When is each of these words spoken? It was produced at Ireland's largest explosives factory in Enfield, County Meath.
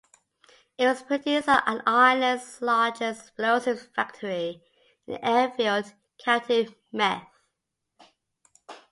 It 0.79 0.87
was 0.87 1.03
produced 1.03 1.47
at 1.47 1.63
Ireland's 1.85 2.59
largest 2.59 3.21
explosives 3.21 3.87
factory 3.95 4.63
in 5.05 5.17
Enfield, 5.17 5.93
County 6.17 6.75
Meath. 6.91 7.27